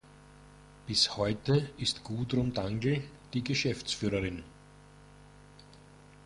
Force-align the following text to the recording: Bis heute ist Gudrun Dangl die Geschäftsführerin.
Bis 0.87 1.15
heute 1.15 1.69
ist 1.77 2.03
Gudrun 2.03 2.53
Dangl 2.53 3.03
die 3.35 3.43
Geschäftsführerin. 3.43 4.41